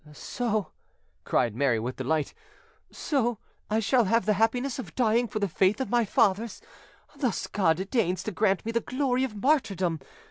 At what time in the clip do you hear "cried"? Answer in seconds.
1.25-1.55